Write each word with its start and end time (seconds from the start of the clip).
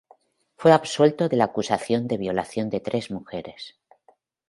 Fue 0.57 0.71
absuelto 0.71 1.29
de 1.29 1.37
la 1.37 1.43
acusación 1.43 2.07
de 2.07 2.17
violación 2.17 2.71
de 2.71 2.79
tres 2.79 3.11
mujeres. 3.11 3.75